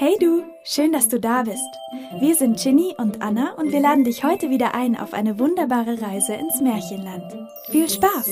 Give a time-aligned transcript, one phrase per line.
[0.00, 1.76] Hey du, schön, dass du da bist.
[2.20, 6.00] Wir sind Ginny und Anna und wir laden dich heute wieder ein auf eine wunderbare
[6.00, 7.34] Reise ins Märchenland.
[7.68, 8.28] Viel Spaß!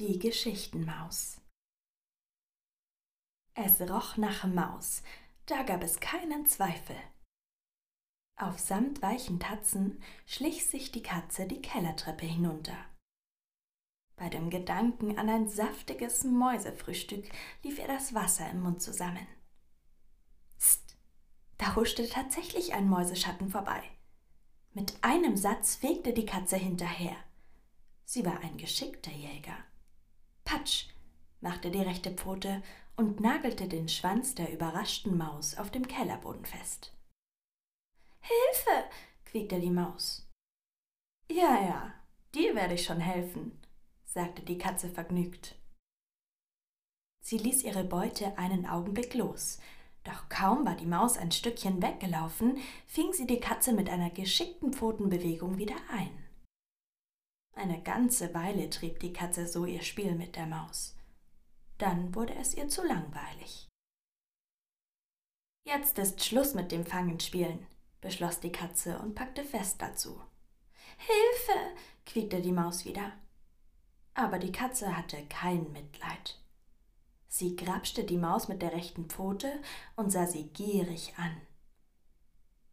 [0.00, 1.40] Die Geschichtenmaus
[3.54, 5.04] Es roch nach Maus,
[5.46, 6.96] da gab es keinen Zweifel.
[8.40, 12.91] Auf samtweichen Tatzen schlich sich die Katze die Kellertreppe hinunter.
[14.16, 17.28] Bei dem Gedanken an ein saftiges Mäusefrühstück
[17.62, 19.26] lief ihr das Wasser im Mund zusammen.
[20.58, 20.96] Psst,
[21.58, 23.82] da huschte tatsächlich ein Mäuseschatten vorbei.
[24.74, 27.16] Mit einem Satz fegte die Katze hinterher.
[28.04, 29.56] Sie war ein geschickter Jäger.
[30.44, 30.88] Patsch,
[31.40, 32.62] machte die rechte Pfote
[32.96, 36.92] und nagelte den Schwanz der überraschten Maus auf dem Kellerboden fest.
[38.20, 38.84] Hilfe!
[39.24, 40.28] quiekte die Maus.
[41.30, 41.94] Ja, ja,
[42.34, 43.61] dir werde ich schon helfen,
[44.12, 45.56] sagte die Katze vergnügt.
[47.20, 49.58] Sie ließ ihre Beute einen Augenblick los,
[50.04, 54.72] doch kaum war die Maus ein Stückchen weggelaufen, fing sie die Katze mit einer geschickten
[54.72, 56.10] Pfotenbewegung wieder ein.
[57.54, 60.96] Eine ganze Weile trieb die Katze so ihr Spiel mit der Maus.
[61.78, 63.68] Dann wurde es ihr zu langweilig.
[65.64, 67.66] Jetzt ist Schluss mit dem Fangenspielen,
[68.00, 70.20] beschloss die Katze und packte fest dazu.
[70.98, 71.76] Hilfe!
[72.04, 73.12] quiekte die Maus wieder.
[74.14, 76.38] Aber die Katze hatte kein Mitleid.
[77.28, 79.50] Sie grapschte die Maus mit der rechten Pfote
[79.96, 81.40] und sah sie gierig an.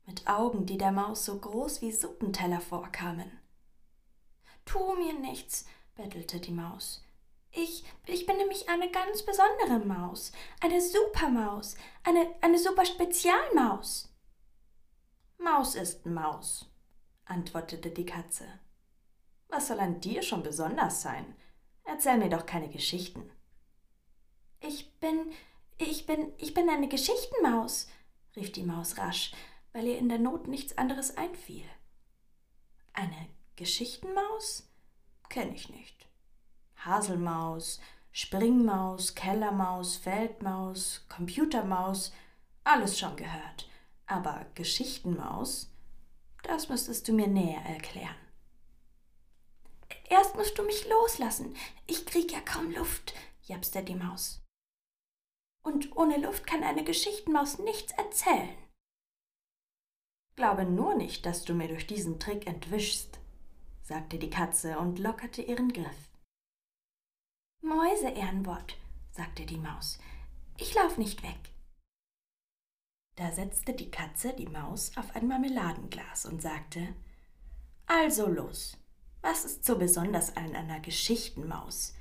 [0.05, 3.31] Mit Augen, die der Maus so groß wie Suppenteller vorkamen.
[4.65, 7.05] Tu mir nichts, bettelte die Maus.
[7.51, 14.13] Ich, ich bin nämlich eine ganz besondere Maus, eine Supermaus, eine, eine super Spezialmaus.
[15.37, 16.69] Maus ist Maus,
[17.25, 18.45] antwortete die Katze.
[19.49, 21.35] Was soll an dir schon besonders sein?
[21.83, 23.29] Erzähl mir doch keine Geschichten.
[24.61, 25.31] Ich bin,
[25.77, 27.87] ich bin, ich bin eine Geschichtenmaus,
[28.35, 29.31] rief die Maus rasch,
[29.73, 31.65] weil ihr in der Not nichts anderes einfiel.
[32.93, 34.69] Eine Geschichtenmaus?
[35.29, 36.07] Kenn ich nicht.
[36.85, 37.79] Haselmaus,
[38.11, 42.13] Springmaus, Kellermaus, Feldmaus, Computermaus,
[42.63, 43.67] alles schon gehört.
[44.05, 45.71] Aber Geschichtenmaus,
[46.43, 48.15] das müsstest du mir näher erklären.
[50.09, 51.55] Erst musst du mich loslassen.
[51.87, 54.41] Ich krieg ja kaum Luft, japste die Maus.
[55.63, 58.57] Und ohne Luft kann eine Geschichtenmaus nichts erzählen.
[60.35, 63.19] Glaube nur nicht, dass du mir durch diesen Trick entwischst,
[63.83, 66.09] sagte die Katze und lockerte ihren Griff.
[67.61, 68.77] Mäuse-Ehrenwort,
[69.11, 69.99] sagte die Maus.
[70.57, 71.51] Ich lauf nicht weg.
[73.15, 76.95] Da setzte die Katze die Maus auf ein Marmeladenglas und sagte
[77.85, 78.77] Also los,
[79.21, 81.95] was ist so besonders an einer Geschichtenmaus?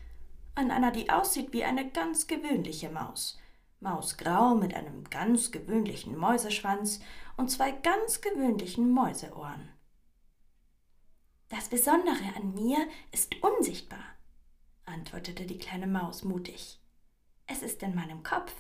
[0.55, 3.39] An einer, die aussieht wie eine ganz gewöhnliche Maus.
[3.81, 7.01] Mausgrau mit einem ganz gewöhnlichen Mäuseschwanz
[7.37, 9.69] und zwei ganz gewöhnlichen Mäuseohren.
[11.49, 14.05] Das Besondere an mir ist unsichtbar,
[14.85, 16.81] antwortete die kleine Maus mutig.
[17.47, 18.53] Es ist in meinem Kopf,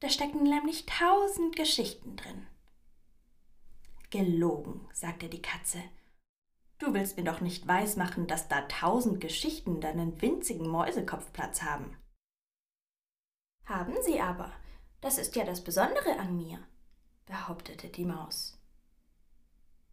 [0.00, 2.46] da stecken nämlich tausend Geschichten drin.
[4.10, 5.82] Gelogen, sagte die Katze.
[6.78, 11.96] Du willst mir doch nicht weismachen, dass da tausend Geschichten deinen winzigen Mäusekopfplatz haben.
[13.64, 14.52] Haben sie aber.
[15.00, 16.58] Das ist ja das Besondere an mir,
[17.26, 18.60] behauptete die Maus.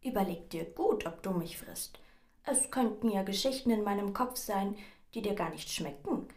[0.00, 2.00] Überleg dir gut, ob du mich frisst.
[2.44, 4.76] Es könnten ja Geschichten in meinem Kopf sein,
[5.14, 6.28] die dir gar nicht schmecken.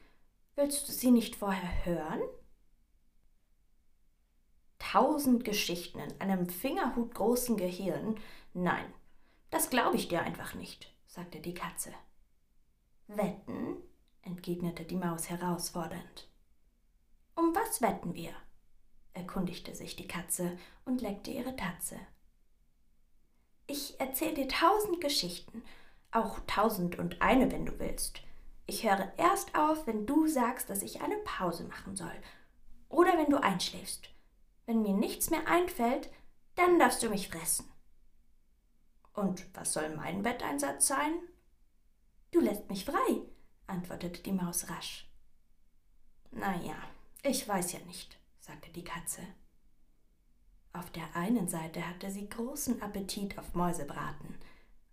[0.55, 2.21] Willst du sie nicht vorher hören?
[4.91, 8.15] tausend Geschichten in einem fingerhutgroßen Gehirn.
[8.53, 8.85] Nein,
[9.51, 11.91] das glaube ich dir einfach nicht, sagte die Katze.
[13.07, 13.77] Wetten?
[14.21, 16.29] entgegnete die Maus herausfordernd.
[17.35, 18.33] Um was wetten wir?
[19.13, 21.99] erkundigte sich die Katze und leckte ihre Tatze.
[23.65, 25.63] Ich erzähle dir tausend Geschichten,
[26.11, 28.21] auch tausend und eine, wenn du willst.
[28.65, 32.13] Ich höre erst auf, wenn du sagst, dass ich eine Pause machen soll,
[32.87, 34.09] oder wenn du einschläfst.
[34.65, 36.09] Wenn mir nichts mehr einfällt,
[36.55, 37.65] dann darfst du mich fressen.
[39.13, 41.19] Und was soll mein Wetteinsatz sein?
[42.31, 43.21] Du lässt mich frei,
[43.67, 45.09] antwortete die Maus rasch.
[46.31, 46.77] Na ja,
[47.23, 49.21] ich weiß ja nicht, sagte die Katze.
[50.73, 54.37] Auf der einen Seite hatte sie großen Appetit auf Mäusebraten,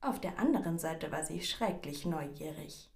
[0.01, 2.91] auf der anderen Seite war sie schrecklich neugierig.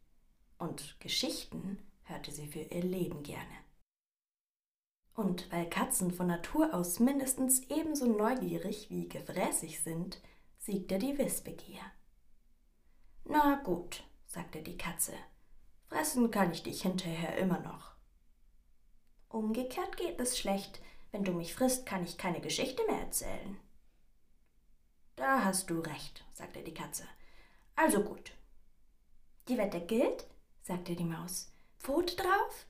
[0.59, 3.45] Und Geschichten hörte sie für ihr Leben gerne.
[5.15, 10.21] Und weil Katzen von Natur aus mindestens ebenso neugierig wie gefräßig sind,
[10.71, 11.81] siegte die Wissbegier.
[13.25, 15.13] Na gut, sagte die Katze,
[15.89, 17.97] Fressen kann ich dich hinterher immer noch.
[19.29, 20.81] Umgekehrt geht es schlecht.
[21.11, 23.59] Wenn du mich frisst, kann ich keine Geschichte mehr erzählen.
[25.17, 27.03] Da hast du recht, sagte die Katze.
[27.75, 28.31] Also gut.
[29.49, 30.29] Die Wette gilt,
[30.63, 31.53] sagte die Maus.
[31.81, 32.67] Pfote drauf?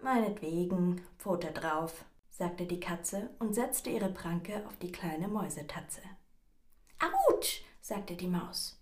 [0.00, 6.00] Meinetwegen, Pfote drauf, sagte die Katze und setzte ihre Pranke auf die kleine Mäusetatze.
[7.00, 8.78] Autsch, sagte die Maus.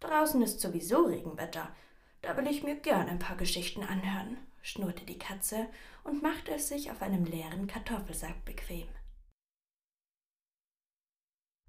[0.00, 1.74] Draußen ist sowieso Regenwetter.
[2.22, 5.68] Da will ich mir gern ein paar Geschichten anhören, schnurrte die Katze
[6.04, 8.88] und machte es sich auf einem leeren Kartoffelsack bequem.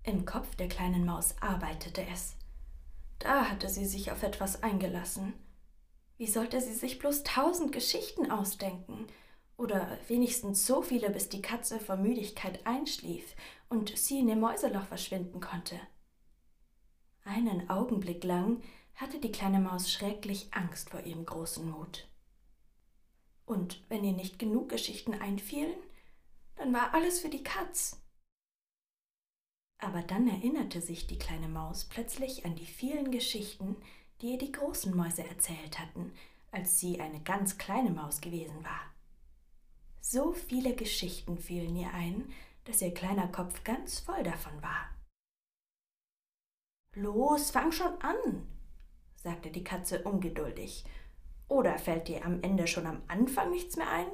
[0.03, 2.35] Im Kopf der kleinen Maus arbeitete es.
[3.19, 5.33] Da hatte sie sich auf etwas eingelassen.
[6.17, 9.07] Wie sollte sie sich bloß tausend Geschichten ausdenken?
[9.59, 13.35] Oder wenigstens so viele, bis die Katze vor Müdigkeit einschlief
[13.67, 15.77] und sie in dem Mäuseloch verschwinden konnte.
[17.25, 18.63] Einen Augenblick lang
[18.95, 22.07] hatte die kleine Maus schrecklich Angst vor ihrem großen Mut.
[23.45, 25.75] Und wenn ihr nicht genug Geschichten einfielen,
[26.55, 28.01] dann war alles für die Katz.
[29.79, 33.75] Aber dann erinnerte sich die kleine Maus plötzlich an die vielen Geschichten,
[34.21, 36.13] die ihr die großen Mäuse erzählt hatten,
[36.49, 38.88] als sie eine ganz kleine Maus gewesen war.
[40.11, 42.33] So viele Geschichten fielen ihr ein,
[42.63, 44.89] dass ihr kleiner Kopf ganz voll davon war.
[46.95, 48.47] Los, fang schon an,
[49.17, 50.83] sagte die Katze ungeduldig.
[51.47, 54.07] Oder fällt dir am Ende schon am Anfang nichts mehr ein?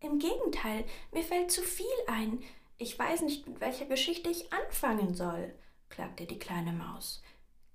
[0.00, 2.42] Im Gegenteil, mir fällt zu viel ein.
[2.78, 5.54] Ich weiß nicht, mit welcher Geschichte ich anfangen soll,
[5.90, 7.22] klagte die kleine Maus.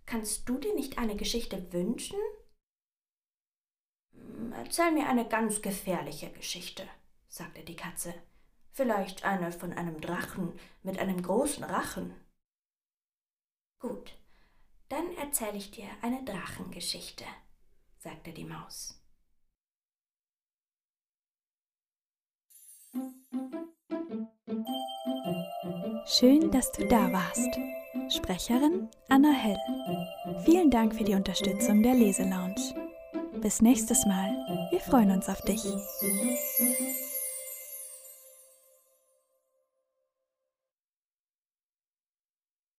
[0.07, 2.17] Kannst du dir nicht eine Geschichte wünschen?
[4.57, 6.83] Erzähl mir eine ganz gefährliche Geschichte,
[7.27, 8.13] sagte die Katze.
[8.71, 10.51] Vielleicht eine von einem Drachen
[10.81, 12.15] mit einem großen Rachen.
[13.79, 14.17] Gut,
[14.89, 17.23] dann erzähle ich dir eine Drachengeschichte,
[17.99, 18.99] sagte die Maus.
[26.07, 27.59] Schön, dass du da warst.
[28.09, 29.57] Sprecherin Anna Hell.
[30.45, 32.76] Vielen Dank für die Unterstützung der Leselounge.
[33.41, 34.29] Bis nächstes Mal.
[34.71, 35.63] Wir freuen uns auf dich.